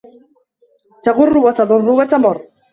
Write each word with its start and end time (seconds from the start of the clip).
تَغُرُّ 1.03 1.37
وَتَضُرُّ 1.37 1.89
وَتَمُرُّ 1.91 2.45